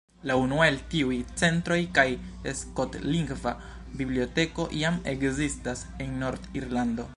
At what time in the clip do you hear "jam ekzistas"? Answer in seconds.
4.79-5.85